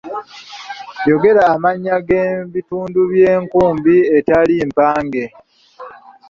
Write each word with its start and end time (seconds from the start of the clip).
Yogera 1.09 1.41
amannya 1.53 1.95
g’ebitundu 2.07 2.99
by’enkumbi 3.11 3.95
eteri 4.17 4.55
mpange. 4.71 5.25